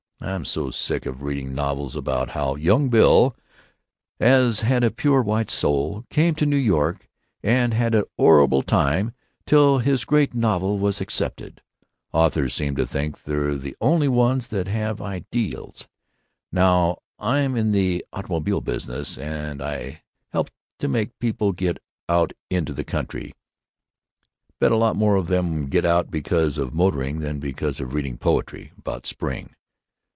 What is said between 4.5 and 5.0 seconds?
had a